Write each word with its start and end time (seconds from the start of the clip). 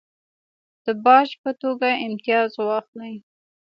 د 0.85 0.87
باج 1.03 1.29
په 1.41 1.51
توګه 1.61 1.89
امتیاز 2.07 2.51
واخلي. 2.57 3.15